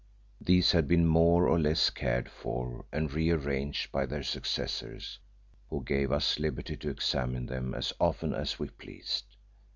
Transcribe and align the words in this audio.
These 0.43 0.71
had 0.71 0.87
been 0.87 1.05
more 1.05 1.47
or 1.47 1.59
less 1.59 1.91
cared 1.91 2.27
for 2.27 2.85
and 2.91 3.13
re 3.13 3.29
arranged 3.29 3.91
by 3.91 4.07
their 4.07 4.23
successors, 4.23 5.19
who 5.69 5.83
gave 5.83 6.11
us 6.11 6.39
liberty 6.39 6.75
to 6.77 6.89
examine 6.89 7.45
them 7.45 7.75
as 7.75 7.93
often 7.99 8.33
as 8.33 8.57
we 8.57 8.69
pleased. 8.69 9.35